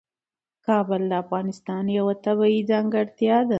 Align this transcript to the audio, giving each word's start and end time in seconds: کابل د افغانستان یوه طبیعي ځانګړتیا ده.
کابل 0.65 1.01
د 1.11 1.13
افغانستان 1.23 1.83
یوه 1.97 2.13
طبیعي 2.25 2.61
ځانګړتیا 2.71 3.37
ده. 3.45 3.49